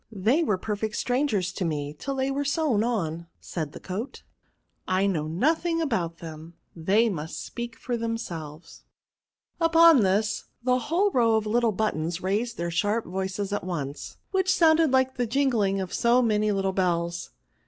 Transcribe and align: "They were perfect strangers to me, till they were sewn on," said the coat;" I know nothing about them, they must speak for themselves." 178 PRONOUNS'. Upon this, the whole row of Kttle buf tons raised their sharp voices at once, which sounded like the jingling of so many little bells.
"They 0.27 0.41
were 0.41 0.57
perfect 0.57 0.95
strangers 0.95 1.51
to 1.53 1.63
me, 1.63 1.93
till 1.93 2.15
they 2.15 2.31
were 2.31 2.43
sewn 2.43 2.83
on," 2.83 3.27
said 3.39 3.71
the 3.71 3.79
coat;" 3.79 4.23
I 4.87 5.05
know 5.05 5.27
nothing 5.27 5.79
about 5.79 6.17
them, 6.17 6.55
they 6.75 7.07
must 7.07 7.45
speak 7.45 7.77
for 7.77 7.95
themselves." 7.95 8.81
178 9.59 9.69
PRONOUNS'. 9.69 9.69
Upon 9.69 10.03
this, 10.03 10.45
the 10.63 10.79
whole 10.87 11.11
row 11.11 11.35
of 11.35 11.45
Kttle 11.45 11.77
buf 11.77 11.93
tons 11.93 12.19
raised 12.23 12.57
their 12.57 12.71
sharp 12.71 13.05
voices 13.05 13.53
at 13.53 13.63
once, 13.63 14.17
which 14.31 14.51
sounded 14.51 14.89
like 14.89 15.17
the 15.17 15.27
jingling 15.27 15.79
of 15.79 15.93
so 15.93 16.23
many 16.23 16.51
little 16.51 16.73
bells. 16.73 17.29